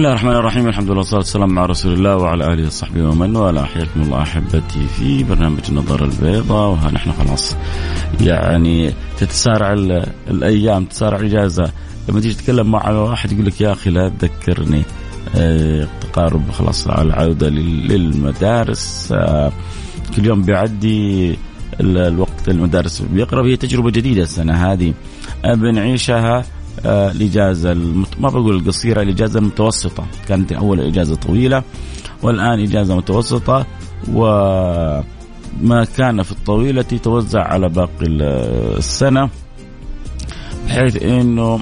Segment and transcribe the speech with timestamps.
[0.00, 3.64] الله الرحمن الرحيم الحمد لله والصلاة والسلام على رسول الله وعلى آله وصحبه ومن والاه
[3.64, 7.56] حياكم الله أحبتي في برنامج النظارة البيضاء وها نحن خلاص
[8.20, 9.72] يعني تتسارع
[10.30, 11.72] الأيام تتسارع الإجازة.
[12.08, 14.82] لما تيجي تتكلم مع واحد يقول لك يا أخي لا تذكرني
[15.36, 19.12] آه تقارب خلاص على العودة للمدارس.
[19.12, 19.52] آه
[20.16, 21.38] كل يوم بيعدي
[21.80, 24.94] الوقت المدارس بيقرب هي تجربة جديدة السنة هذه.
[25.44, 26.44] بنعيشها آه،
[26.86, 28.20] الإجازة المت...
[28.20, 30.06] ما بقول القصيره الإجازة المتوسطة.
[30.28, 31.62] كانت أول إجازة طويلة
[32.22, 33.66] والآن إجازة متوسطة
[34.14, 39.30] وما كان في الطويلة توزع على باقي السنة
[40.66, 41.60] بحيث إنه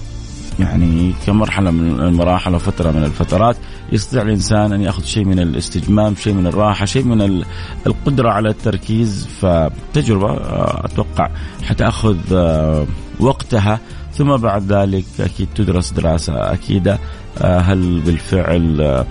[0.60, 3.56] يعني كمرحلة من المراحل وفتره من الفترات
[3.92, 7.42] يستطيع الإنسان أن يأخذ شيء من الاستجمام، شيء من الراحة، شيء من
[7.86, 9.26] القدرة على التركيز.
[9.40, 11.30] فتجربة آه، أتوقع
[11.62, 12.86] حتأخذ آه،
[13.20, 13.80] وقتها
[14.18, 16.98] ثم بعد ذلك أكيد تدرس دراسة أكيدة
[17.38, 19.06] آه، هل بالفعل آه،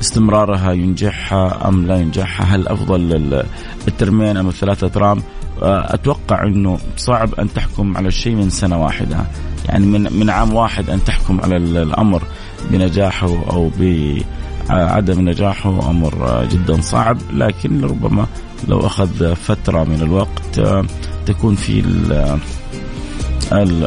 [0.00, 3.42] استمرارها ينجحها أم لا ينجحها؟ هل أفضل
[3.88, 5.22] الترمين أم الثلاثة ترام؟
[5.62, 9.16] آه، أتوقع إنه صعب أن تحكم على الشيء من سنة واحدة
[9.68, 12.22] يعني من من عام واحد أن تحكم على الأمر
[12.70, 18.26] بنجاحه أو بعدم نجاحه أمر جدا صعب لكن ربما
[18.68, 20.60] لو أخذ فترة من الوقت
[21.26, 21.80] تكون في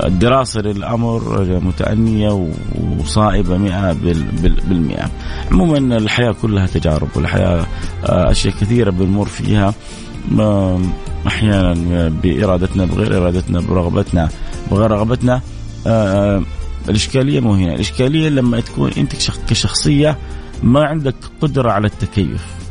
[0.05, 2.49] الدراسة للأمر متأنية
[2.99, 3.93] وصائبة مئة
[4.69, 5.09] بالمئة.
[5.51, 7.65] عموما الحياة كلها تجارب والحياة
[8.05, 9.73] آه، أشياء كثيرة بنمر فيها.
[11.27, 14.29] أحيانا بإرادتنا بغير إرادتنا برغبتنا
[14.71, 15.41] بغير رغبتنا.
[15.87, 16.43] آه،
[16.89, 17.73] الإشكالية مو هنا.
[17.73, 19.11] الإشكالية لما تكون أنت
[19.49, 20.17] كشخصية
[20.63, 22.64] ما عندك قدرة على التكيف.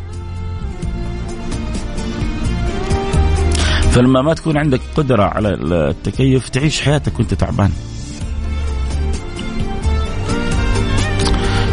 [3.95, 7.71] فلما ما تكون عندك قدرة على التكيف تعيش حياتك وأنت تعبان.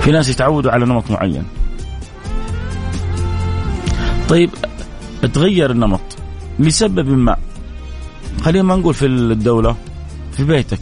[0.02, 1.44] في ناس يتعودوا على نمط معين.
[4.30, 4.50] طيب
[5.34, 6.02] تغير النمط
[6.60, 7.36] لسبب ما.
[8.42, 9.76] خلينا ما نقول في الدولة
[10.32, 10.80] في بيتك.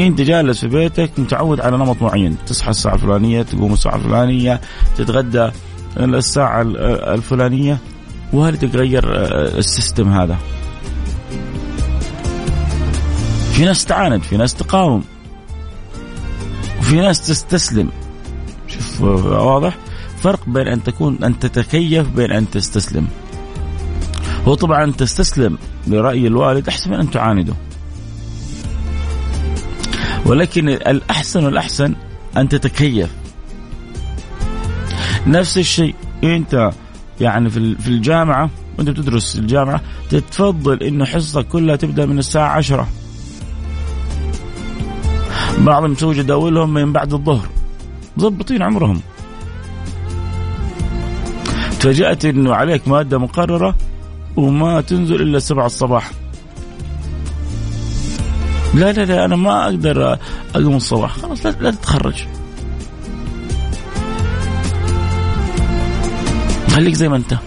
[0.00, 2.36] أنت جالس في بيتك متعود على نمط معين.
[2.46, 4.60] تصحى الساعة الفلانية تقوم الساعة الفلانية
[4.96, 5.50] تتغدى
[5.96, 6.62] الساعة
[7.14, 7.78] الفلانية.
[8.34, 10.38] وهل تغير آه، السيستم هذا؟
[13.52, 15.04] في ناس تعاند في ناس تقاوم
[16.78, 17.90] وفي ناس تستسلم.
[18.68, 19.78] شوف آه، واضح؟
[20.22, 23.06] فرق بين أن تكون أن تتكيف بين أن تستسلم.
[24.48, 27.54] هو طبعا تستسلم لرأي الوالد أحسن من أن تعانده.
[30.26, 31.94] ولكن الأحسن والأحسن
[32.36, 33.10] أن تتكيف.
[35.26, 35.94] نفس الشيء
[36.24, 36.72] أنت
[37.20, 39.80] يعني في في الجامعة وأنت بتدرس الجامعة
[40.10, 42.88] تتفضل انه حصتك كلها تبدأ من الساعة عشرة.
[45.58, 47.46] بعضهم مسوي جداولهم من بعد الظهر.
[48.16, 49.00] مضبطين عمرهم.
[51.80, 53.76] تفاجأت إنه عليك مادة مقررة
[54.36, 56.10] وما تنزل إلا السبعة الصباح.
[58.74, 60.18] لا لا لا أنا ما أقدر
[60.54, 61.16] أقوم الصباح.
[61.18, 62.26] خلاص لا, لا تتخرج.
[66.74, 67.38] خليك زي ما انت.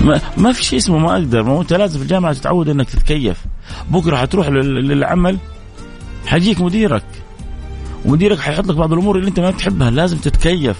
[0.00, 1.42] ما, ما في شيء اسمه ما أقدر.
[1.42, 3.44] ما أنت لازم في الجامعة تتعود إنك تتكيف.
[3.90, 5.38] بكرة حتروح للعمل
[6.26, 7.04] حيجيك مديرك.
[8.04, 9.90] ومديرك حيحط لك بعض الأمور اللي أنت ما بتحبها.
[9.90, 10.76] لازم تتكيف.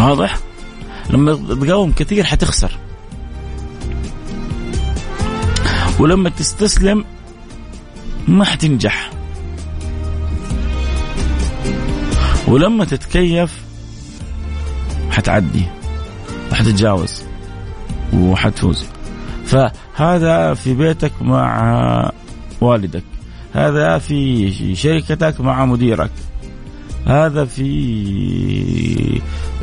[0.00, 0.38] واضح؟
[1.10, 2.78] لما تقاوم كثير حتخسر.
[5.98, 7.04] ولما تستسلم
[8.28, 9.10] ما حتنجح.
[12.48, 13.62] ولما تتكيف
[15.10, 15.64] حتعدي
[16.52, 17.24] وحتتجاوز
[18.14, 18.84] وحتفوز.
[19.44, 22.12] فهذا في بيتك مع
[22.60, 23.04] والدك.
[23.54, 26.10] هذا في شركتك مع مديرك.
[27.06, 29.20] هذا في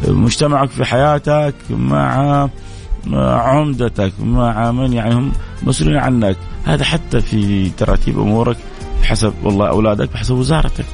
[0.07, 2.49] مجتمعك في حياتك مع
[3.13, 6.37] عمدتك مع من يعني هم مسؤولين عنك.
[6.65, 8.57] هذا حتى في ترتيب أمورك
[9.01, 10.85] بحسب والله أولادك بحسب وزارتك.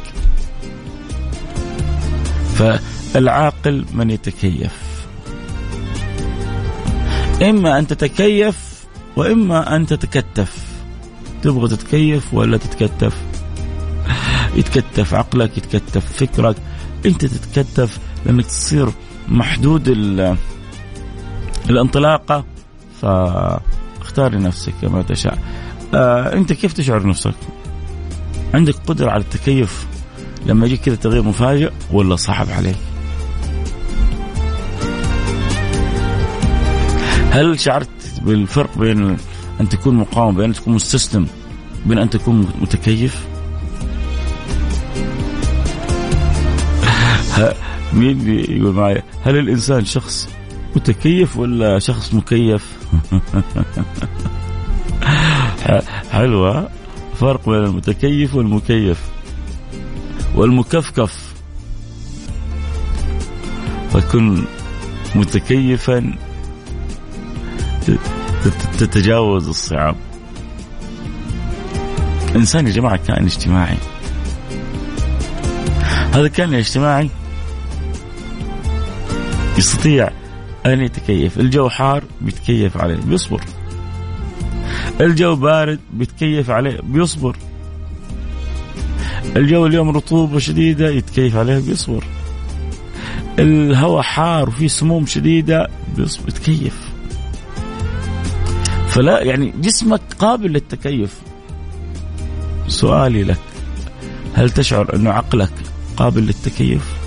[2.55, 5.05] فالعاقل من يتكيف.
[7.41, 8.85] إما أن تتكيف
[9.15, 10.57] وإما أن تتكتف.
[11.43, 13.17] تبغى تتكيف ولا تتكتف؟
[14.55, 16.55] يتكتف عقلك يتكتف فكرك.
[17.05, 18.89] أنت تتكتف لأنك تصير
[19.27, 19.89] محدود
[21.69, 22.45] الانطلاقة
[23.01, 25.37] فاختار لنفسك كما تشاء.
[25.93, 27.33] آه انت كيف تشعر نفسك
[28.53, 29.87] عندك قدرة على التكيف
[30.45, 32.77] لما يجيك كذا تغيير مفاجئ ولا صعب عليك؟
[37.31, 37.89] هل شعرت
[38.21, 39.17] بالفرق بين
[39.61, 41.27] أن تكون مقاوم بين ان تكون مستسلم
[41.85, 43.25] بين أن تكون متكيف؟
[47.93, 50.29] مين بيقول معي؟ هل الإنسان شخص
[50.75, 52.77] متكيف ولا شخص مكيف؟
[56.11, 56.69] حلوة.
[57.19, 58.99] فرق بين المتكيف والمكيف.
[60.35, 61.33] والمكفكف.
[63.91, 64.43] فكن
[65.15, 66.13] متكيفا
[68.77, 69.95] تتجاوز الصعاب.
[72.29, 73.77] الإنسان يا جماعة كائن اجتماعي.
[76.11, 77.09] هذا الكائن الاجتماعي
[79.57, 80.09] يستطيع
[80.65, 81.39] أن يتكيف.
[81.39, 83.41] الجو حار بيتكيف عليه بيصبر.
[85.01, 87.37] الجو بارد بيتكيف عليه بيصبر.
[89.35, 92.03] الجو اليوم رطوبة شديدة يتكيف عليه بيصبر.
[93.39, 95.67] الهواء حار وفي سموم شديدة
[95.97, 96.91] بيصبر يتكيف
[98.87, 101.21] فلا يعني جسمك قابل للتكيف.
[102.67, 103.39] سؤالي لك
[104.33, 105.53] هل تشعر أن عقلك
[105.97, 107.00] قابل للتكيف؟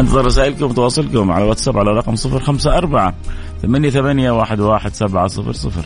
[0.00, 3.14] أنتظر رسائلكم وتواصلكم على واتساب على رقم صفر خمسة أربعة
[3.62, 5.84] ثمانية ثمانية واحد واحد سبعة صفر صفر.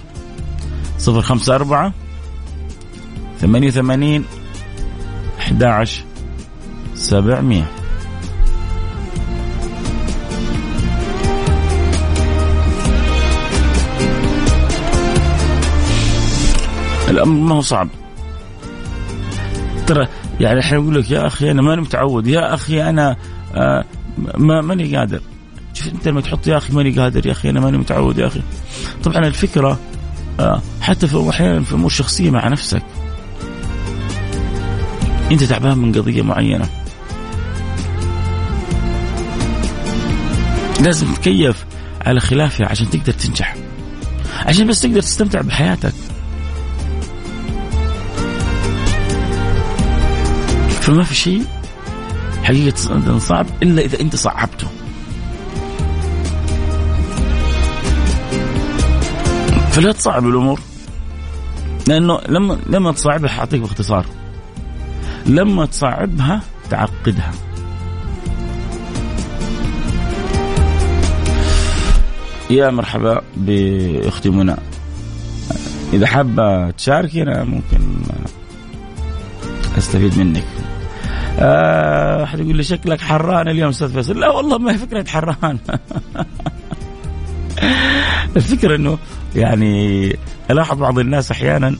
[0.98, 1.92] صفر خمسة أربعة
[3.38, 4.24] ثمانية ثمانين
[5.38, 6.04] أحد عشر
[6.94, 7.66] سبعمية.
[17.08, 17.88] الأمر ما هو صعب.
[19.86, 20.08] ترى
[20.40, 22.26] يعني الحين يقول لك يا أخي أنا ماني متعود.
[22.26, 23.16] يا أخي أنا
[23.54, 23.84] آه
[24.18, 25.20] ما ماني قادر.
[25.74, 28.42] شوف انت لما تحط يا أخي ماني قادر يا أخي أنا ماني متعود يا أخي.
[29.04, 29.78] طبعا الفكرة
[30.40, 32.82] آه حتى في أحيانا في أمور شخصية مع نفسك.
[35.32, 36.68] أنت تعبان من قضية معينة.
[40.80, 41.64] لازم تكيف
[42.06, 43.56] على خلافها عشان تقدر تنجح.
[44.46, 45.94] عشان بس تقدر تستمتع بحياتك.
[50.80, 51.44] فما في شيء
[52.44, 54.66] حقيقة صعب إلا إذا أنت صعبته.
[59.70, 60.60] فلا تصعب الأمور.
[61.88, 64.06] لأنه لما لما تصعبها حأعطيك باختصار.
[65.26, 67.32] لما تصعبها تعقدها.
[72.50, 74.56] يا مرحبا بأختي منى.
[75.92, 77.96] إذا حابة تشاركي أنا ممكن
[79.78, 80.44] أستفيد منك.
[81.38, 84.20] آه، احد يقول لي شكلك حران اليوم أستاذ فيصل.
[84.20, 85.58] لا والله ما هي فكرة حران.
[88.36, 88.98] الفكرة إنه
[89.36, 90.16] يعني
[90.50, 91.76] ألاحظ بعض الناس أحيانا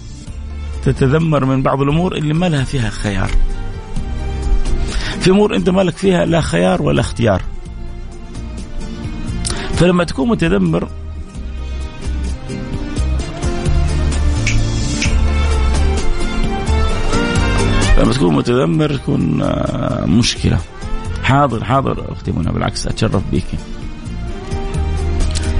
[0.84, 3.30] تتذمر من بعض الأمور اللي ما لها فيها خيار.
[5.20, 7.42] في أمور أنت مالك فيها لا خيار ولا اختيار.
[9.74, 10.88] فلما تكون متذمر
[18.04, 20.58] لما تكون متذمر تكون آه، مشكلة.
[21.22, 23.44] حاضر حاضر أختي منى بالعكس أتشرف بك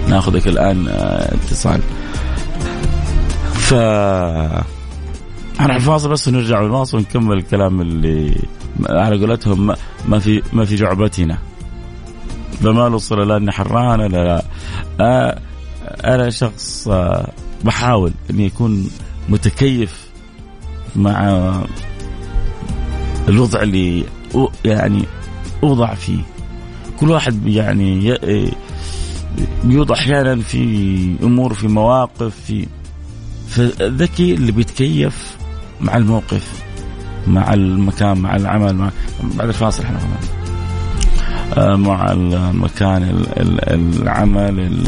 [0.09, 1.81] ناخذك الآن آه، اتصال.
[3.55, 3.75] ف
[5.61, 8.39] أنا الفاصل بس ونرجع للفاصل ونكمل الكلام اللي
[8.91, 9.75] على قولتهم
[10.09, 11.39] ما في ما في جعبتنا.
[12.63, 14.45] فما نوصل لا أني حران لا لا
[15.01, 15.39] آه
[16.05, 16.89] أنا شخص
[17.65, 18.91] بحاول اني اكون
[19.29, 20.05] متكيف
[20.97, 21.53] مع
[23.29, 24.05] الوضع اللي
[24.65, 25.05] يعني
[25.63, 26.23] أوضع فيه.
[27.01, 28.19] كل واحد يعني
[29.65, 32.67] بيوضع أحيانا في أمور في مواقف في
[33.49, 35.37] فالذكي اللي بيتكيف
[35.81, 36.63] مع الموقف
[37.27, 38.91] مع المكان مع العمل مع
[39.23, 39.99] بعد الفاصل إحنا
[41.57, 43.25] آه، مع المكان
[44.03, 44.85] العمل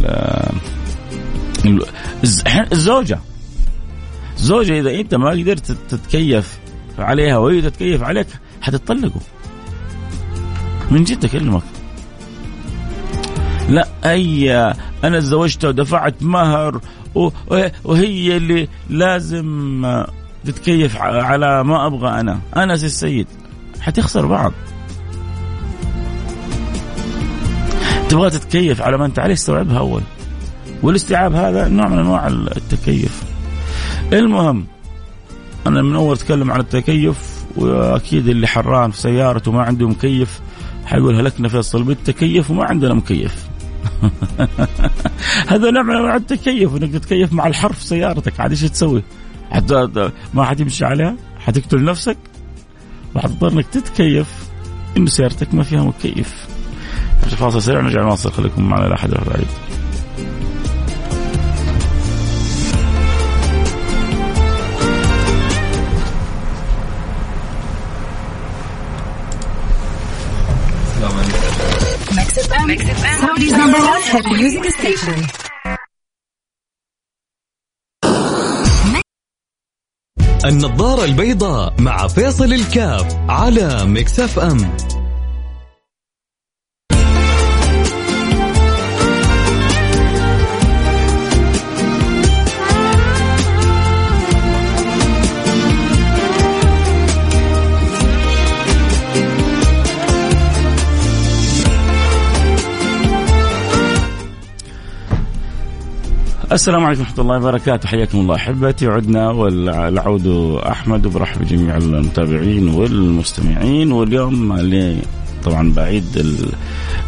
[2.73, 3.19] الزوجة.
[4.37, 6.59] الزوجة إذا أنت ما قدرت تتكيف
[6.99, 8.27] عليها وهي تتكيف عليك
[8.61, 9.21] حتطلقوا
[10.91, 11.63] من جد أكلمك.
[13.69, 14.55] لا أي
[15.05, 16.81] أنا تزوجتها ودفعت مهر
[17.85, 20.05] وهي اللي لازم
[20.45, 22.41] تتكيف على ما أبغى أنا.
[22.57, 23.27] أنا سي السيد.
[23.81, 24.53] حتخسر بعض.
[28.09, 30.03] تبغى تتكيف على ما أنت عليه استوعبها أول.
[30.83, 33.23] والاستيعاب هذا نوع من أنواع التكيف.
[34.13, 34.67] المهم
[35.67, 40.41] أنا من أول أتكلم عن التكيف وأكيد اللي حران في سيارته ما عنده مكيف
[40.85, 43.47] حيقول هلكنا فيصل بالتكيف وما عندنا مكيف
[45.49, 49.03] هذا نوع من انواع التكيف إنك تتكيف مع الحر في سيارتك عاد إيش تسوي؟
[49.51, 49.89] حتى
[50.35, 52.17] ما حتمشي عليها حتقتل نفسك
[53.15, 54.27] وحتضطر إنك تتكيف
[54.97, 56.47] انه سيارتك ما فيها مكيف.
[57.21, 59.66] فاصل سريع نرجع نواصل خليكم معنا لا أحد بعيد.
[72.67, 75.19] Saudi's number one hit music station.
[80.45, 84.39] النظارة البيضاء مع فيصل الكاف على ميكس اف
[106.57, 107.89] السلام عليكم ورحمة الله وبركاته.
[107.89, 108.87] حياكم الله أحبتي.
[108.87, 113.93] عدنا والعود أحمد وبرحب بجميع المتابعين والمستمعين.
[113.93, 114.97] واليوم اللي
[115.45, 116.35] طبعا بعيد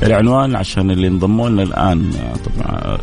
[0.02, 2.10] العنوان عشان اللي انضموا لنا الآن
[2.44, 2.98] طبعا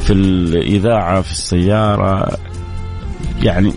[0.00, 2.38] في الإذاعة في السيارة.
[3.42, 3.72] يعني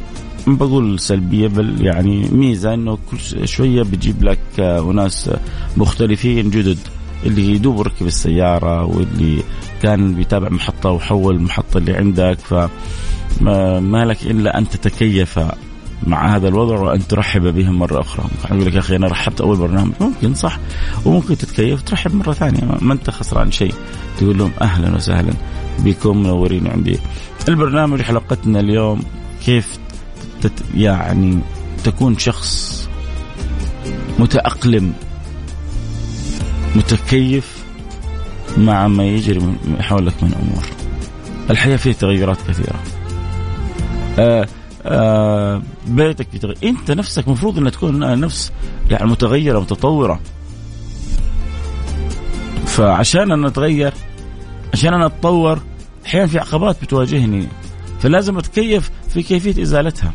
[0.48, 5.30] ما بقول سلبية بل يعني ميزة إنه كل شوية بتجيب لك اناس
[5.78, 6.78] مختلفين جدد.
[7.25, 9.44] اللي يدوب ركب السيارة واللي
[9.82, 12.54] كان بيتابع محطة وحول المحطة اللي عندك ف
[13.42, 15.40] ما لك إلا أن تتكيف
[16.08, 19.58] مع هذا الوضع وأن ترحب بهم مرة أخرى، يقول لك يا أخي أنا رحبت أول
[19.58, 20.60] برنامج، ممكن صح؟
[21.06, 23.74] وممكن تتكيف وترحب مرة ثانية ما أنت خسران شيء،
[24.18, 25.34] تقول لهم أهلا وسهلا
[25.80, 27.00] بكم منورين عندي.
[27.50, 29.04] البرنامج حلقتنا اليوم
[29.46, 29.80] كيف
[30.42, 31.40] تت يعني
[31.84, 32.90] تكون شخص
[34.20, 34.94] متأقلم
[36.75, 37.63] متكيف
[38.58, 40.63] مع ما يجري من حولك من أمور.
[41.50, 42.80] الحياة فيها تغيرات كثيرة.
[44.20, 44.48] آآ
[44.86, 48.51] آآ بيتك يتغير أنت نفسك مفروض أن تكون نفس
[48.90, 50.20] يعني متغيرة متطورة.
[52.66, 53.94] فعشان أنا أتغير
[54.74, 55.60] عشان أنا أتطور
[56.06, 57.48] أحيانا في عقبات بتواجهني
[58.00, 60.13] فلازم أتكيف في كيفية إزالتها.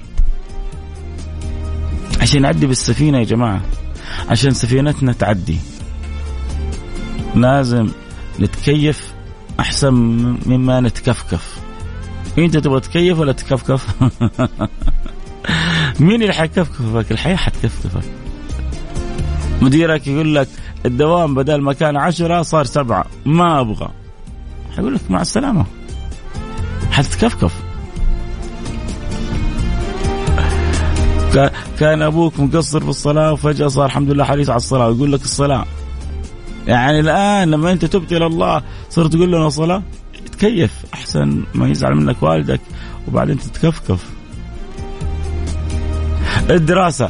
[2.20, 3.60] عشان نعدي بالسفينة يا جماعة
[4.28, 5.58] عشان سفينتنا تعدي.
[7.36, 7.88] لازم
[8.40, 9.14] نتكيف
[9.60, 9.94] أحسن
[10.46, 11.60] مما نتكفكف.
[12.38, 13.86] أنت تبغى تكيف ولا تكفكف؟
[16.00, 18.04] مين اللي حيكفكفك؟ الحياة حتكفكفك.
[19.62, 20.48] مديرك يقول لك
[20.86, 23.06] الدوام بدل ما كان عشرة صار سبعة.
[23.26, 23.88] ما أبغى.
[24.76, 25.66] حيقول لك مع السلامة.
[26.90, 27.52] حتتكفكف
[31.78, 34.88] كان أبوك مقصر في الصلاة وفجأة صار الحمد لله حريص على الصلاة.
[34.88, 35.66] ويقول لك الصلاة.
[36.66, 39.82] يعني الآن لما أنت تبت إلى الله صرت تقول له صلاة؟
[40.32, 42.60] تكيف أحسن ما يزعل منك والدك
[43.08, 44.10] وبعدين تتكفكف.
[46.50, 47.08] الدراسة.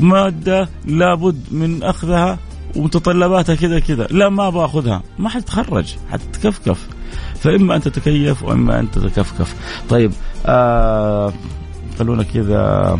[0.00, 2.38] مادة لابد من أخذها
[2.76, 4.06] ومتطلباتها كذا كذا.
[4.10, 6.88] لا ما باخذها ما حتتخرج حتتكفكف
[7.40, 9.54] فإما أن تتكيف وإما أن تتكفكف.
[9.88, 10.12] طيب
[10.46, 11.32] آه
[11.98, 12.98] خلونا كذا.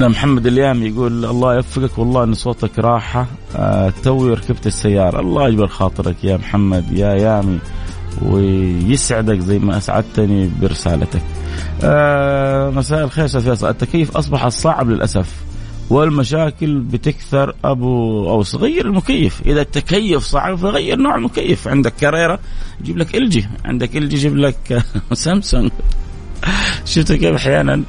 [0.00, 3.26] محمد اليام يقول الله يوفقك والله إن صوتك راحة.
[3.56, 5.20] آه توي ركبت السيارة.
[5.20, 7.58] الله يجبر خاطرك يا محمد يا يامي
[8.22, 11.22] ويسعدك زي ما أسعدتني برسالتك.
[11.84, 13.68] آه مساء الخير أستاذ فيصل.
[13.68, 15.30] التكييف أصبح صعب للأسف
[15.90, 17.54] والمشاكل بتكثر.
[17.64, 19.42] أبو أو صغير المكيف.
[19.46, 21.68] إذا التكيف صعب فغير نوع المكيف.
[21.68, 22.38] عندك كاريرا
[22.80, 24.82] يجيب لك ال جي عندك ال جي يجيب لك
[25.12, 25.70] سامسونج.
[26.84, 27.82] شفت كيف أحيانا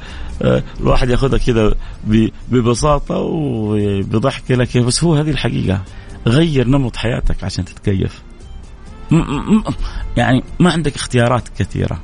[0.80, 1.74] الواحد ياخذها كذا
[2.48, 5.82] ببساطة وبضحك لك بس هو هذه الحقيقة.
[6.26, 8.22] غير نمط حياتك عشان تتكيف.
[10.16, 12.00] يعني ما عندك اختيارات كثيرة.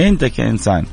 [0.00, 0.86] أنت كإنسان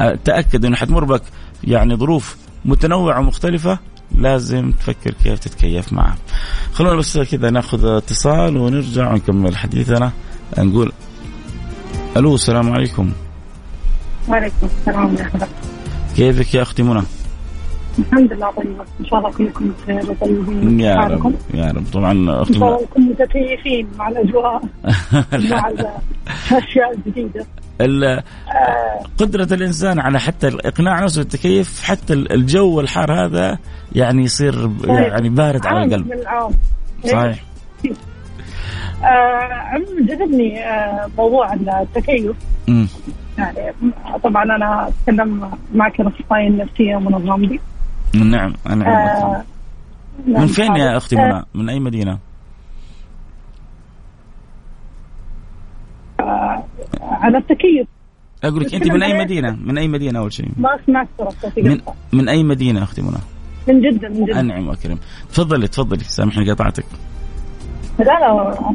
[0.00, 1.22] آه، تأكد إنه حتمر بك
[1.64, 3.78] يعني ظروف متنوعة ومختلفة
[4.18, 6.16] لازم تفكر كيف تتكيف معه.
[6.72, 10.12] خلونا بس كذا ناخذ اتصال ونرجع ونكمل حديثنا.
[10.58, 10.92] نقول
[12.16, 13.12] ألو السلام عليكم.
[14.28, 15.48] وعليكم السلام ورحمة الله.
[16.16, 17.02] كيفك يا أختي منى؟
[17.98, 18.66] الحمد لله طيب
[19.00, 21.84] إن شاء الله كلكم بخير وطيبين يا رب يا رب.
[21.92, 24.62] طبعا أختي إن شاء الله نكون متكيفين مع الأجواء
[25.50, 27.46] مع الأشياء الجديدة.
[29.18, 33.58] قدرة الإنسان على حتى إقناع نفسه بالتكيف حتى الجو الحار هذا
[33.92, 36.12] يعني يصير يعني بارد على القلب.
[36.12, 36.50] العام.
[37.06, 37.44] صحيح.
[39.02, 42.36] آه عموما جذبني آه موضوع التكيف.
[43.38, 43.72] يعني
[44.24, 47.60] طبعا أنا أتكلم معك الاخصائيه النفسية منى غامدي
[48.14, 49.44] نعم أنا آه
[50.26, 52.18] من فين يا أختي منى؟ آه من أي مدينة؟
[56.20, 56.64] آه
[57.00, 57.86] على التكيف
[58.44, 61.08] أقول لك أنت من أي مدينة؟ من أي مدينة أول شيء؟ ما سمعت
[61.56, 61.80] من
[62.12, 63.18] من أي مدينة أختي منى؟
[63.68, 64.98] من جدة من جدة أنعم وأكرم
[65.32, 66.86] تفضلي تفضلي سامحني قطعتك
[67.98, 68.74] لا لا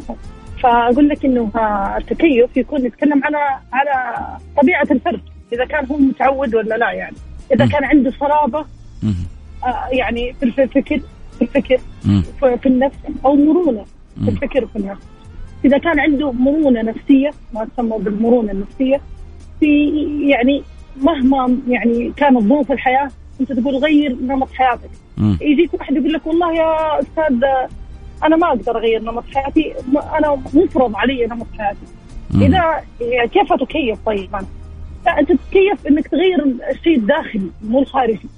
[0.64, 1.52] فأقول لك إنه
[1.98, 4.18] التكيف يكون يتكلم على على
[4.58, 5.22] طبيعة الفرد
[5.54, 7.16] إذا كان هو متعود ولا لا يعني.
[7.54, 8.66] إذا كان عنده صلابة
[9.64, 11.02] آه يعني في الفكر
[11.38, 11.80] في الفكر
[12.58, 13.86] في النفس أو مرونة
[14.24, 15.02] في الفكر وفي النفس.
[15.66, 19.02] إذا كان عنده مرونة نفسية ما تسمى بالمرونة النفسية
[19.60, 19.90] في
[20.30, 20.64] يعني
[21.02, 23.10] مهما يعني كانت ظروف الحياة
[23.42, 24.90] أنت تقول غير نمط حياتك.
[25.42, 27.40] يجيك واحد يقول لك والله يا أستاذ
[28.24, 29.74] أنا ما أقدر أغير نمط حياتي.
[29.94, 31.86] أنا مفرض علي نمط حياتي.
[32.36, 32.84] إذا
[33.26, 34.46] كيف اتكيف طيب أنا؟
[35.06, 38.30] لا أنت تتكيف إنك تغير الشيء الداخلي مو الخارجي.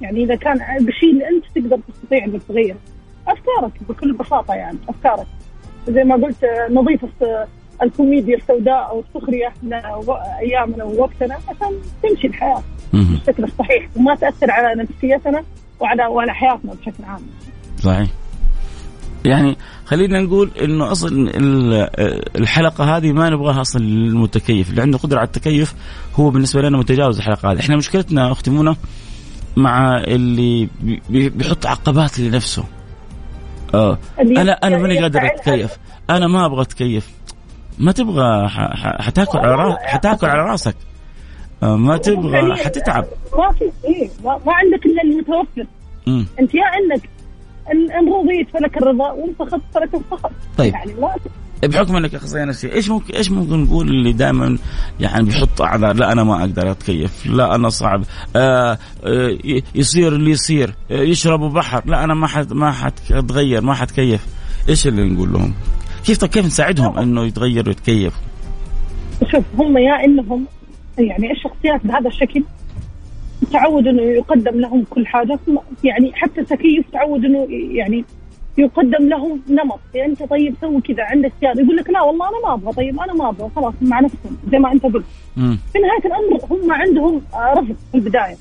[0.00, 2.78] يعني إذا كان بالشيء اللي أنت تقدر تستطيع إنك تغيره.
[3.28, 5.26] أفكارك بكل بساطة يعني أفكارك.
[5.88, 7.04] زي ما قلت نضيف
[7.82, 9.52] الكوميديا السوداء أو السخرية
[10.40, 15.44] أيامنا ووقتنا عشان تمشي الحياة بالشكل الصحيح وما تأثر على نفسيتنا
[15.80, 17.20] وعلى وعلى حياتنا بشكل عام.
[17.78, 18.08] صحيح.
[19.26, 19.56] يعني
[19.86, 21.30] خلينا نقول إنه أصلا
[22.36, 25.74] الحلقة هذه ما نبغاها أصلا للمتكيف، اللي عنده قدره على التكيف
[26.14, 28.76] هو بالنسبة لنا متجاوز الحلقة هذه، إحنا مشكلتنا أختي منى
[29.56, 30.68] مع اللي
[31.10, 32.64] بيحط عقبات لنفسه.
[33.74, 35.76] آه أنا أنا ماني قادر أتكيف،
[36.10, 37.10] أنا ما أبغى أتكيف.
[37.78, 38.48] ما تبغى
[38.98, 40.76] حتاكل على راس حتاكل على رأسك.
[41.62, 43.04] ما تبغى حتتعب.
[43.38, 45.66] ما في إيه ما عندك إلا المتوفر.
[46.40, 47.08] أنت يا إنك
[47.72, 50.74] ان رضيت فلك الرضا وإن سخطت فلك السخط طيب.
[50.74, 51.14] يعني ما
[51.64, 54.58] بحكم إنك اخصائيه نفسيه إيش ممكن إيش ممكن نقول اللي دائما
[55.00, 57.26] يعني بيحط أعذار؟ لا أنا ما أقدر أتكيف.
[57.26, 58.02] لا أنا صعب.
[58.36, 59.38] آه آه
[59.74, 60.74] يصير اللي يصير.
[60.90, 61.82] آه يشربوا بحر.
[61.86, 64.26] لا أنا ما حد ما حتغير ما حتكيف.
[64.68, 65.54] إيش اللي نقول لهم؟
[66.04, 68.22] كيف طيب كيف نساعدهم إنه يتغيروا ويتكيفوا؟
[69.32, 70.46] شوف هم يا انهم
[70.98, 72.42] يعني الشخصيات بهذا الشكل؟
[73.52, 75.38] تعود إنه يقدم لهم كل حاجة
[75.84, 78.04] يعني حتى التكيف تعود إنه يعني
[78.58, 82.38] يقدم لهم نمط يعني أنت طيب سوي كذا عندك اختيار يقول لك لا والله أنا
[82.48, 85.04] ما أبغى طيب أنا ما أبغى خلاص مع نفسهم زي ما أنت قلت.
[85.72, 87.20] في نهاية الأمر هم عندهم
[87.56, 88.36] رفض في البداية.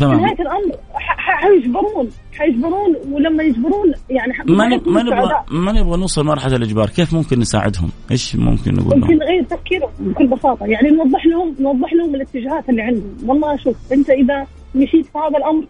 [0.00, 0.20] تمام.
[0.20, 0.76] نهاية الأمر
[1.16, 7.38] حيجبرون حيجبرون ولما يجبرون يعني ما ما نبغى ما نبغى نوصل مرحلة الإجبار، كيف ممكن
[7.38, 12.14] نساعدهم؟ إيش ممكن نقول لهم؟ ممكن نغير تفكيرهم بكل بساطة، يعني نوضح لهم نوضح لهم
[12.14, 15.64] الاتجاهات اللي عندهم، والله شوف أنت إذا مشيت في هذا الأمر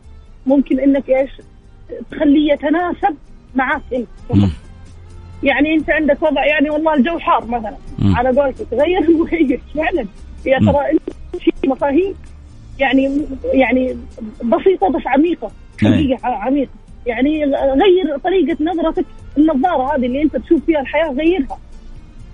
[0.47, 1.31] ممكن إنك إيش؟
[2.11, 3.17] تخليه يتناسب
[3.55, 4.09] معك أنت.
[5.43, 7.77] يعني أنت عندك وضع يعني والله الجو حار مثلا.
[8.17, 10.07] على قولتك غير المغير فعلا.
[10.47, 11.03] يا ترى إنت
[11.43, 12.15] في مفاهيم؟
[12.83, 13.97] يعني يعني
[14.45, 15.51] بسيطة بس عميقة
[15.83, 16.71] حقيقة عميقة.
[17.07, 19.05] يعني غير طريقة نظرتك
[19.39, 21.59] النظارة هذه اللي أنت تشوف فيها الحياة غيرها.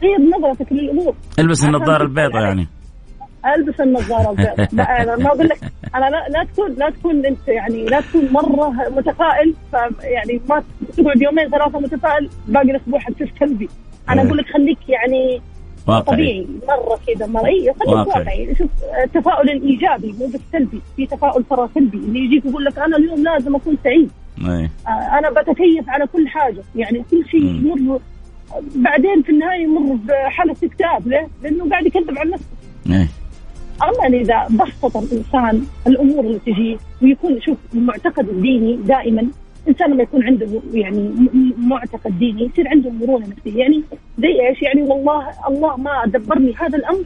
[0.03, 1.15] غير نظرتك للأمور.
[1.39, 2.69] ألبس النظارة البيضاء يعني.
[3.57, 4.69] ألبس النظارة البيضاء.
[5.03, 5.59] أنا ما أقول لك
[5.95, 9.55] أنا لا, لا تكون لا تكون أنت يعني لا تكون مرة متفائل.
[10.03, 10.63] يعني ما
[10.97, 13.69] تقعد يومين ثلاثة متفائل باقي الأسبوع حتصير سلبي
[14.09, 15.41] أنا أقول لك خليك يعني
[15.88, 16.16] واقعي.
[16.16, 18.55] طبيعي مرة كذا مره اي خليك واقعي.
[18.55, 18.68] شوف
[19.05, 21.98] التفاؤل الايجابي مو بالسلبي في تفاؤل ترى سلبي.
[21.98, 24.11] اللي يجيك يقول لك أنا اليوم لازم أكون سعيد.
[24.38, 24.70] أي.
[24.88, 26.62] أنا بتكيف على كل حاجة.
[26.77, 28.01] يعني كل شيء يمر
[28.77, 32.46] بعدين في النهاية يمر بحاله اكتئاب ليه؟ لأنه قاعد يكذب على نفسه.
[32.87, 33.09] أي.
[33.83, 39.27] أما إذا بسط الإنسان الأمور اللي تجيه ويكون شوف المعتقد الديني دائما
[39.69, 41.29] الإنسان لما يكون عنده يعني
[41.59, 43.59] معتقد ديني يصير عنده مرونة نفسية.
[43.61, 43.83] يعني
[44.19, 47.05] زي إيش؟ يعني والله الله ما دبرني هذا الأمر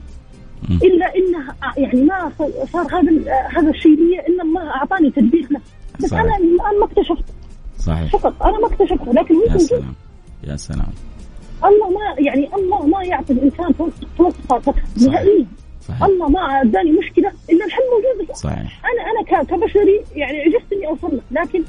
[0.71, 2.33] إلا انه يعني ما
[2.73, 5.61] صار هذا هذا الشيء لي الا ما أعطاني تدبير له.
[6.01, 6.23] بس صحيح.
[6.23, 7.25] أنا الآن ما اكتشفت
[7.79, 8.17] صحيح.
[8.17, 9.95] فقط أنا ما اكتشفت لكن يا سلام.
[10.45, 10.93] يا سلام.
[11.65, 13.73] الله ما يعني الله ما يعطي الإنسان
[14.19, 14.83] فوق طاقته.
[15.07, 15.47] نهائيا.
[15.81, 16.03] صحيح.
[16.03, 18.83] الله ما اداني مشكلة إلا الحل موجود صحيح.
[18.85, 21.65] أنا أنا كبشري يعني عجزت اني أوصل له لكن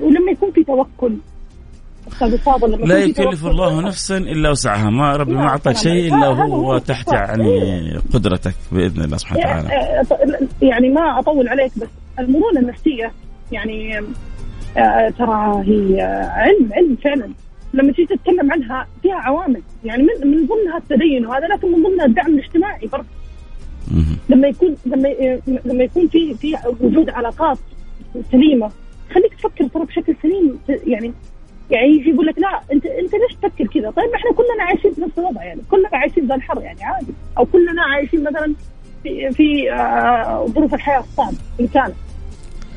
[0.00, 1.16] ولما يكون في توكل.
[2.84, 4.90] لا يكلف الله نفسا إلا وسعها.
[4.90, 9.68] ما ربي ما أعطاك شيء إلا هو تحت يعني قدرتك بإذن الله سبحانه وتعالى.
[10.62, 11.88] يعني ما أطول عليك بس
[12.18, 13.12] المرونة النفسية
[13.52, 13.98] يعني
[14.76, 17.30] آه، ترى هي علم علم فعلا.
[17.74, 19.62] لما تيجي تتكلم عنها فيها عوامل.
[19.84, 23.06] يعني من من ضمنها التدين وهذا لكن من ضمنها الدعم الاجتماعي برضه.
[24.28, 25.08] لما يكون لما
[25.64, 27.58] لما يكون في في وجود علاقات
[28.32, 28.70] سليمة
[29.14, 30.58] خليك تفكر ترى بشكل سليم.
[30.86, 31.12] يعني
[31.70, 35.00] يعني يجي يقول لك لا انت أنت ليش تفكر كذا؟ طيب إحنا كلنا عايشين في
[35.00, 35.60] نفس الوضع يعني.
[35.70, 37.12] كلنا عايشين ذا الحر يعني عادي.
[37.38, 38.54] أو كلنا عايشين مثلا
[39.02, 41.94] في في آه، ظروف الحياة الصعبة اللي كانت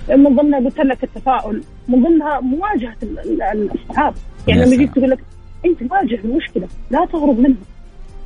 [0.09, 1.63] من ضمنها قلت لك التفاؤل.
[1.87, 4.13] من ضمنها مواجهة الصعاب
[4.47, 5.19] يعني لما يجيك تقول لك
[5.65, 7.57] أنت واجه المشكلة لا تهرب منها.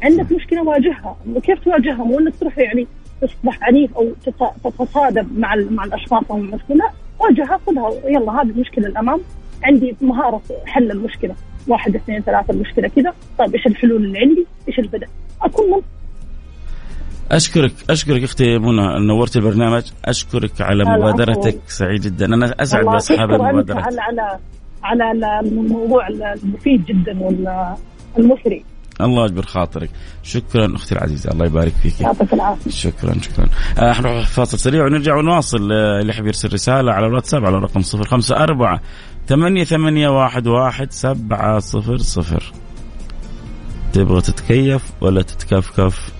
[0.03, 1.15] عندك مشكلة واجهها.
[1.35, 2.87] وكيف تواجهها؟ مو إنك تروح يعني
[3.21, 4.11] تصبح عنيف أو
[4.63, 6.89] تتصادم مع مع الأشخاص أو المشكلة.
[7.19, 8.09] واجهها خذها.
[8.09, 9.21] يلا هذه المشكلة الأمام.
[9.63, 11.35] عندي مهارة حل المشكلة.
[11.67, 13.13] واحد اثنين ثلاثة المشكلة كذا.
[13.39, 15.07] طيب إيش الحلول اللي عندي؟ إيش البدء؟
[15.41, 15.81] أكون من
[17.31, 19.83] أشكرك أشكرك أختي منى نورت البرنامج.
[20.05, 21.59] أشكرك على مبادرتك.
[21.67, 22.25] سعيد جدا.
[22.25, 23.81] أنا أسعد بأصحاب المبادرة.
[23.81, 24.39] على على
[24.83, 27.19] على الموضوع المفيد جدا
[28.17, 28.63] والمثري
[29.01, 29.89] الله يجبر خاطرك.
[30.23, 32.01] شكرا أختي العزيزة الله يبارك فيك.
[32.01, 32.71] يعطيك العافية.
[32.71, 33.47] شكرا شكرا.
[33.79, 37.81] آه حنروح فاصل سريع ونرجع ونواصل آه، اللي يحب يرسل رسالة على الواتساب على رقم
[37.95, 38.79] 054
[39.27, 42.53] ثمانية ثمانية واحد واحد سبعة صفر صفر.
[43.93, 46.11] تبغى تتكيف ولا تتكفكف؟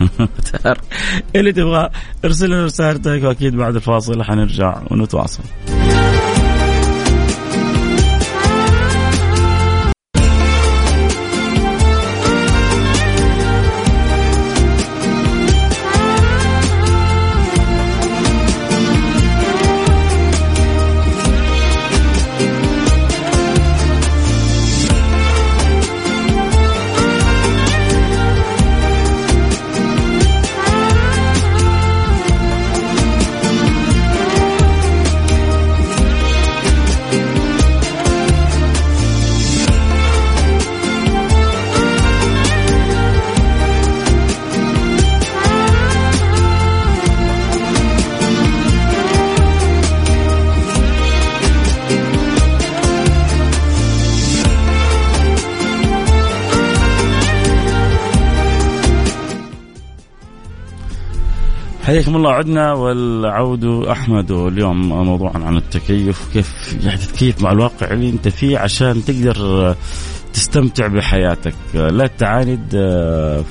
[1.36, 1.90] اللي تبغى
[2.24, 5.42] ارسل لنا رسالتك وأكيد بعد الفاصل حنرجع ونتواصل.
[61.96, 62.32] حياكم الله.
[62.32, 64.30] عدنا والعود أحمد.
[64.30, 69.74] واليوم موضوع عن التكيف كيف يعني تتكيف مع الواقع اللي أنت فيه عشان تقدر
[70.32, 71.54] تستمتع بحياتك.
[71.74, 72.70] لا تعاند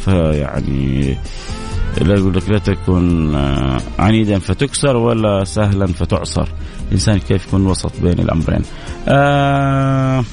[0.06, 1.18] فيعني
[2.02, 3.36] لا يقول لك لا تكن
[4.00, 6.48] عنيدا فتكسر ولا سهلا فتعصر.
[6.88, 8.62] الإنسان كيف يكون وسط بين الأمرين.
[9.08, 10.24] آه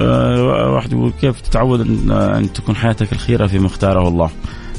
[0.00, 4.30] آه واحد يقول كيف تتعود أن, تكون حياتك الخيره في مختاره الله؟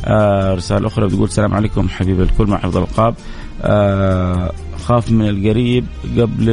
[0.05, 3.15] آه رسالة أخرى بتقول السلام عليكم حبيب الكل مع حفظ الألقاب.
[3.61, 4.51] آه
[4.85, 5.85] خاف من القريب
[6.17, 6.45] قبل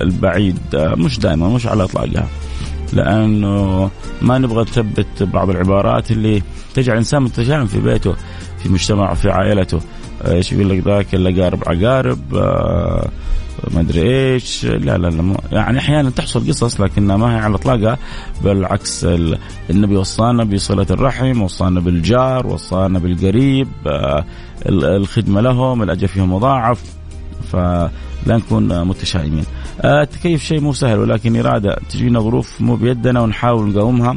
[0.00, 0.58] البعيد.
[0.74, 2.28] آه مش دائما مش على إطلاقها.
[2.92, 3.90] لأنه
[4.22, 6.42] ما نبغى نثبت بعض العبارات اللي
[6.74, 8.14] تجعل الإنسان متشائم في بيته
[8.62, 9.80] في مجتمعه في عائلته.
[10.28, 13.08] إيش يقول لك ذاك اللي قارب عقارب آه
[13.70, 17.98] ما أدري إيش لا لا لا يعني أحيانا تحصل قصص لكنها ما هي على إطلاقها
[18.44, 19.06] بالعكس
[19.70, 24.24] النبي وصانا بصلة الرحم وصانا بالجار وصانا بالقريب آه،
[24.68, 26.82] الخدمة لهم الأجر فيهم مضاعف
[27.52, 27.90] فلا
[28.26, 29.44] نكون متشائمين.
[29.80, 34.16] آه، التكيف شيء مو سهل ولكن إرادة تجينا ظروف مو بيدنا ونحاول نقاومها.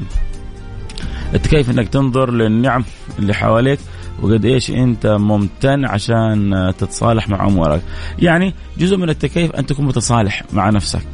[1.34, 2.84] التكيف إنك تنظر للنعم
[3.20, 3.80] اللي حواليك
[4.22, 7.82] وقد إيش أنت ممتن عشان تتصالح مع أمورك.
[8.20, 11.08] يعني جزء من التكيف أن تكون متصالح مع نفسك.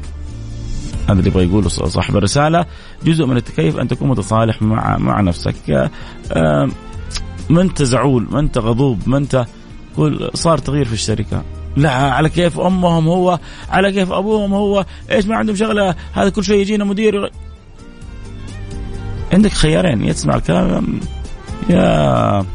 [1.09, 2.65] هذا اللي يبغى يقوله صاحب الرسالة.
[3.03, 5.89] جزء من التكيف أن تكون متصالح مع مع نفسك.
[7.49, 9.45] ما انت زعول ما انت غضوب ما انت
[9.95, 11.43] كل صار تغيير في الشركة.
[11.77, 13.39] لا على كيف أمهم هو
[13.69, 17.31] على كيف أبوهم هو إيش ما عندهم شغلة هذا كل شيء يجينا مدير.
[19.33, 20.99] عندك خيارين يا تسمع الكلام
[21.69, 22.45] يا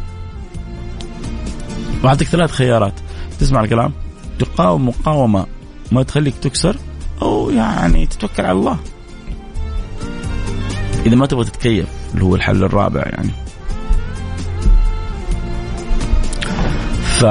[2.04, 2.94] بعطيك ثلاث خيارات.
[3.40, 3.92] تسمع الكلام؟
[4.38, 5.46] تقاوم مقاومة
[5.92, 6.76] ما تخليك تكسر
[7.22, 8.78] أو يعني تتوكل على الله.
[11.06, 13.30] إذا ما تبغى تتكيف اللي هو الحل الرابع يعني.
[17.02, 17.22] ف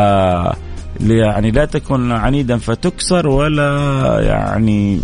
[1.01, 5.01] يعني لا تكن عنيدا فتكسر ولا يعني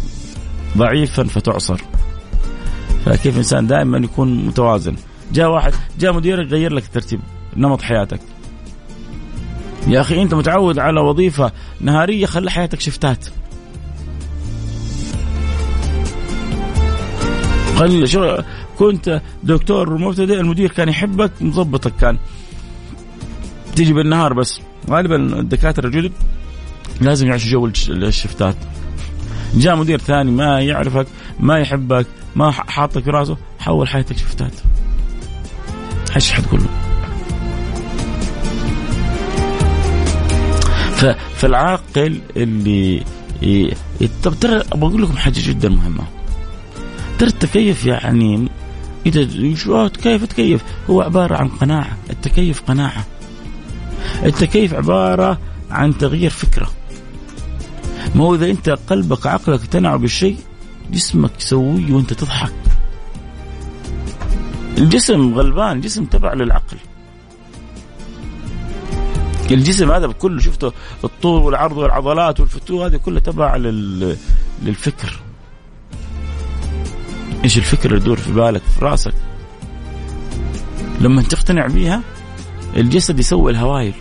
[0.77, 1.81] ضعيفا فتعصر.
[3.05, 4.95] فكيف إنسان دائما يكون متوازن.
[5.33, 7.19] جاء واحد جاء مديرك غير لك ترتيب
[7.57, 8.19] نمط حياتك.
[9.87, 13.25] يا أخي أنت متعود على وظيفة نهارية خلي حياتك شفتات.
[17.75, 18.37] خلي شو
[18.77, 22.17] كنت دكتور مبتدئ المدير كان يحبك مظبطك كان.
[23.75, 26.11] تيجي بالنهار بس غالبا الدكاترة الجدد
[27.01, 28.55] لازم يعيشوا جو الشفتات.
[29.55, 31.07] جاء مدير ثاني ما يعرفك
[31.39, 34.53] ما يحبك ما حاطك في راسه حول حياتك شفتات.
[36.15, 36.82] إيش حتقول له
[41.35, 43.03] فالعاقل اللي
[44.23, 46.03] طب ترى بقول لكم حاجة جدا مهمة.
[47.19, 48.47] ترى التكيف يعني
[49.05, 51.97] إذا شو كيف تكيف؟ هو عبارة عن قناعة.
[52.09, 53.05] التكيف قناعة.
[54.25, 55.39] التكيف عبارة
[55.71, 56.71] عن تغيير فكرة.
[58.15, 60.37] ما هو إذا أنت قلبك عقلك اقتنعوا بالشيء
[60.91, 62.53] جسمك يسويه وأنت تضحك.
[64.77, 66.77] الجسم غلبان جسم تبع للعقل.
[69.51, 70.71] الجسم هذا كله شفته
[71.03, 74.17] الطول والعرض والعضلات والفتوه هذه كلها تبع لل...
[74.63, 75.19] للفكر.
[77.43, 79.13] إيش الفكر اللي يدور في بالك في راسك؟
[81.01, 82.01] لما تقتنع بيها
[82.77, 83.93] الجسد يسوي الهوايل.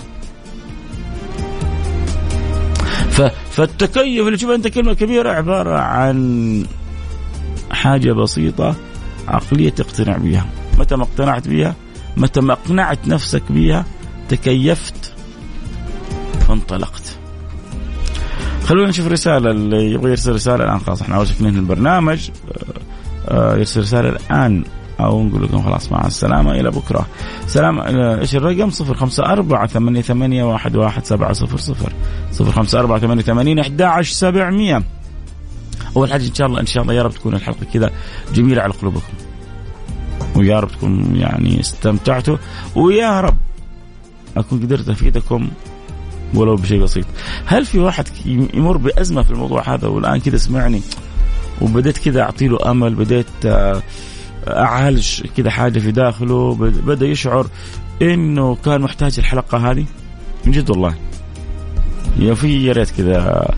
[3.11, 3.23] ف...
[3.51, 6.67] فالتكيف اللي تشوف أنت كلمة كبيرة عبارة عن
[7.71, 8.77] حاجة بسيطة
[9.29, 10.47] عقلية تقتنع بها
[10.79, 11.75] متى ما اقتنعت بها
[12.17, 13.85] متى ما اقنعت نفسك بها
[14.29, 15.12] تكيفت
[16.49, 17.19] فانطلقت
[18.67, 20.79] خلونا نشوف رسالة اللي يبغى يرسل رسالة الآن.
[20.79, 22.31] خلاص إحنا أوشك ننهي البرنامج.
[23.29, 24.65] آه، يرسل رسالة الآن
[25.01, 26.53] أو نقول لكم خلاص مع السلامة.
[26.53, 27.07] إلى بكرة.
[27.47, 31.93] سلام آه، إيش الرقم؟ صفر خمسة أربعة ثمانية ثمانية واحد واحد سبعة صفر صفر.
[32.33, 34.83] صفر خمسة أربعة ثمانية ثمانين أحد عشر سبعمية.
[35.97, 37.91] أول حاجة إن شاء الله إن شاء الله يا رب تكون الحلقة كذا
[38.35, 39.13] جميلة على قلوبكم.
[40.37, 42.37] ويا رب تكون يعني استمتعتوا.
[42.77, 43.37] ويا رب
[44.37, 45.49] أكون قدرت أفيدكم
[46.35, 47.07] ولو بشيء بسيط.
[47.47, 48.09] هل في واحد
[48.55, 50.83] يمر بأزمة في الموضوع هذا والآن كذا سمعني
[51.61, 53.83] وبديت كذا أعطي له أمل بديت آه،
[54.49, 57.47] أعالج كذا حاجة في داخله بدأ يشعر
[58.03, 59.85] إنه كان محتاج الحلقة هذه؟
[60.47, 60.95] من جد والله.
[62.19, 63.49] يا في يا ريت كذا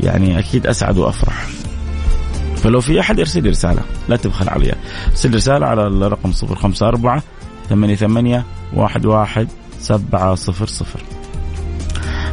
[0.00, 1.48] يعني أكيد أسعد وأفرح.
[2.56, 4.72] فلو في أحد ارسل لي رسالة لا تبخل علي
[5.10, 7.22] ارسل رسالة على الرقم 054
[7.68, 8.42] 88
[8.78, 9.46] 11
[9.80, 11.11] 700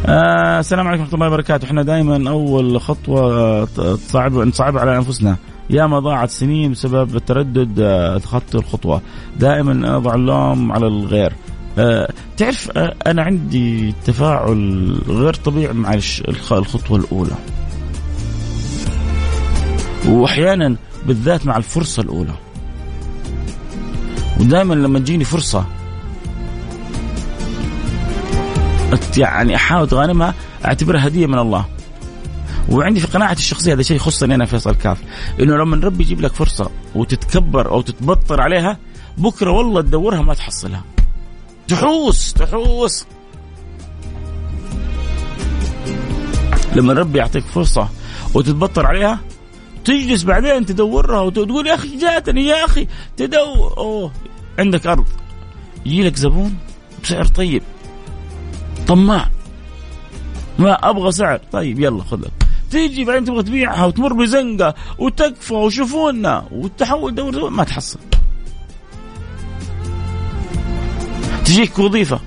[0.06, 1.66] آه السلام عليكم ورحمة الله وبركاته.
[1.66, 5.38] إحنا دائما أول خطوة تصعب نصعب على أنفسنا.
[5.70, 9.02] يا ما ضاعت سنين بسبب التردد آه، خط الخطوة.
[9.40, 11.34] دائما أضع اللوم على الغير.
[11.78, 12.72] أه تعرف
[13.08, 15.94] أنا عندي تفاعل غير طبيعي مع
[16.52, 17.36] الخطوة الأولى.
[20.08, 22.34] واحيانا بالذات مع الفرصة الأولى.
[24.40, 25.66] ودائما لما تجيني فرصة
[29.18, 30.34] يعني أحاول أتغانمها
[30.66, 31.66] أعتبرها هدية من الله.
[32.70, 34.98] وعندي في قناعتي الشخصية هذا شيء يخصني أنا فيصل كاف
[35.40, 38.78] إنه لما ربي يجيب لك فرصة وتتكبر أو تتبطر عليها
[39.18, 40.84] بكرة والله تدورها ما تحصلها.
[41.68, 43.06] تحوس تحوس.
[46.76, 47.90] لما ربي يعطيك فرصة
[48.34, 49.20] وتتبطر عليها
[49.86, 53.78] تجلس بعدين تدورها وتقول يا أخي جاتني يا أخي تدور.
[53.78, 54.12] أوه
[54.60, 55.06] عندك أرض.
[55.86, 56.58] يجي لك زبون
[57.04, 57.64] بسعر طيب.
[58.90, 59.30] طماع.
[60.60, 62.32] ما أبغى سعر طيب يلا خذها
[62.72, 68.00] تيجي بعدين تبغى تبيعها وتمر بزنقة وتكفى وشوفونا وتحول دور ما تحصل.
[71.46, 72.20] تجيك وظيفة.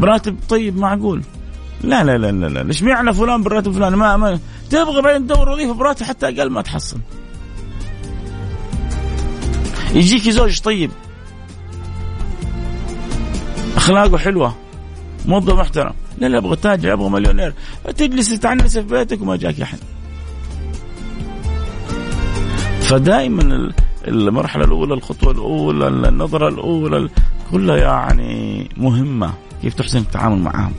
[0.00, 1.22] براتب طيب معقول.
[1.84, 2.68] لا لا لا لا لا.
[2.68, 4.38] إيش معنى فلان براتب فلان؟ ما, ما.
[4.70, 6.98] تبغى بعدين تدور وظيفة براتب حتى أقل ما تحصل.
[9.94, 10.90] يجيك زوج طيب.
[13.76, 14.54] أخلاقه حلوة.
[15.26, 15.92] موظف محترم.
[16.18, 17.54] لا لا أبغى تاجر أبغى مليونير.
[17.96, 19.78] تجلس تتعنس في بيتك وما جاك احد
[22.80, 23.72] فدائما
[24.08, 27.08] المرحلة الأولى الخطوة الأولى النظرة الأولى
[27.50, 29.30] كلها يعني مهمة.
[29.62, 30.72] كيف تحسن التعامل معهم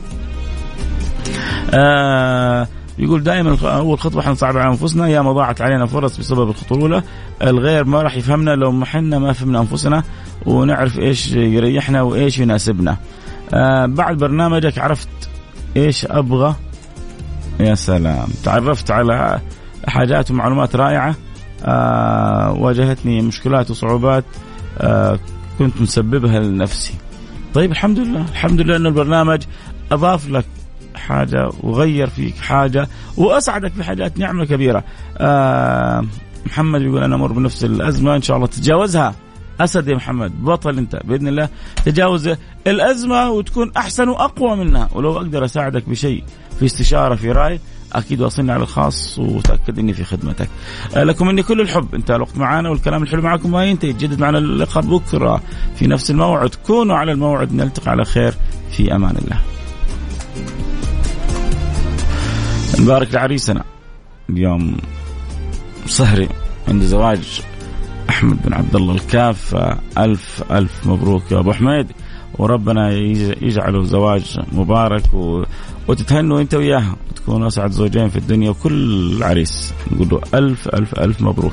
[1.74, 5.08] آه يقول دائما أول خطوة حنصعب على أنفسنا.
[5.08, 7.02] يا ما ضاعت علينا فرص بسبب الخطوة الأولى.
[7.42, 10.02] الغير ما راح يفهمنا لو ما حنا ما فهمنا أنفسنا.
[10.46, 12.96] ونعرف إيش يريحنا وإيش يناسبنا.
[13.86, 15.08] بعد برنامجك عرفت
[15.76, 16.54] إيش أبغى؟
[17.60, 18.28] يا سلام.
[18.44, 19.40] تعرفت على
[19.88, 21.14] حاجات ومعلومات رائعة؟
[21.64, 24.24] آه واجهتني مشكلات وصعوبات
[24.78, 25.18] آه
[25.58, 26.94] كنت مسببها لنفسي.
[27.54, 28.20] طيب الحمد لله.
[28.20, 29.42] الحمد لله إن البرنامج
[29.92, 30.44] أضاف لك
[30.94, 34.84] حاجة وغير فيك حاجة وأسعدك بحاجات نعمة كبيرة.
[35.18, 36.04] آه
[36.46, 39.14] محمد يقول أنا أمر بنفس الأزمة إن شاء الله تتجاوزها.
[39.60, 41.48] أسد يا محمد بطل أنت بإذن الله
[41.84, 42.30] تجاوز
[42.66, 44.88] الأزمة وتكون أحسن وأقوى منها.
[44.92, 46.24] ولو أقدر أساعدك بشيء
[46.58, 47.60] في استشارة في رأي
[47.92, 50.48] أكيد وأصلني على الخاص وتأكد إني في خدمتك.
[50.96, 54.38] آه، لكم مني كل الحب، انت الوقت معنا والكلام الحلو معكم ما ينتهي، يتجدد معنا
[54.38, 55.42] اللقاء بكرة
[55.76, 57.52] في نفس الموعد، كونوا على الموعد.
[57.52, 58.34] نلتقي على خير.
[58.72, 59.38] في أمان الله.
[62.80, 63.64] نبارك لعريسنا
[64.30, 64.76] اليوم
[65.86, 66.28] سهري
[66.68, 67.42] عند زواج
[68.22, 69.54] أحمد بن عبد الله الكاف
[69.98, 71.86] ألف ألف مبروك يا أبو حميد
[72.38, 72.90] وربنا
[73.42, 75.42] يجعله زواج مبارك و...
[75.88, 79.74] وتتهنوا أنت وياها تكونوا أسعد زوجين في الدنيا وكل عريس.
[79.92, 81.52] نقول له ألف ألف ألف مبروك.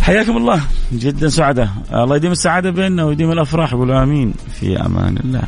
[0.00, 0.60] حياكم الله.
[0.92, 3.74] جدا سعداء الله يديم السعادة بيننا ويديم الأفراح.
[3.74, 4.34] قولوا آمين.
[4.60, 5.42] في أمان الله.